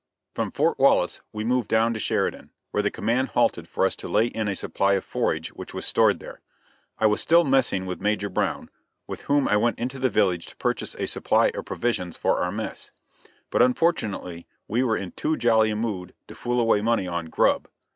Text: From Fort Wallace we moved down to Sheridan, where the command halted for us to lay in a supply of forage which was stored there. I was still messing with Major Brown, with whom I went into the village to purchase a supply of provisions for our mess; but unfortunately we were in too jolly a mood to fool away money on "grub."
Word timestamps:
From 0.33 0.49
Fort 0.51 0.79
Wallace 0.79 1.21
we 1.31 1.43
moved 1.43 1.67
down 1.67 1.93
to 1.93 1.99
Sheridan, 1.99 2.49
where 2.71 2.81
the 2.81 2.89
command 2.89 3.27
halted 3.37 3.67
for 3.67 3.85
us 3.85 3.95
to 3.97 4.07
lay 4.07 4.25
in 4.25 4.47
a 4.47 4.55
supply 4.55 4.93
of 4.93 5.05
forage 5.05 5.49
which 5.49 5.75
was 5.75 5.85
stored 5.85 6.19
there. 6.19 6.41
I 6.97 7.05
was 7.05 7.21
still 7.21 7.43
messing 7.43 7.85
with 7.85 8.01
Major 8.01 8.27
Brown, 8.27 8.71
with 9.05 9.21
whom 9.25 9.47
I 9.47 9.57
went 9.57 9.77
into 9.77 9.99
the 9.99 10.09
village 10.09 10.47
to 10.47 10.55
purchase 10.57 10.95
a 10.95 11.05
supply 11.05 11.49
of 11.49 11.65
provisions 11.65 12.17
for 12.17 12.41
our 12.41 12.51
mess; 12.51 12.89
but 13.51 13.61
unfortunately 13.61 14.47
we 14.67 14.81
were 14.81 14.97
in 14.97 15.11
too 15.11 15.37
jolly 15.37 15.69
a 15.69 15.75
mood 15.75 16.15
to 16.29 16.33
fool 16.33 16.59
away 16.59 16.81
money 16.81 17.05
on 17.05 17.27
"grub." 17.27 17.67